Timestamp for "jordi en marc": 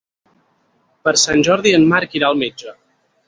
1.49-2.17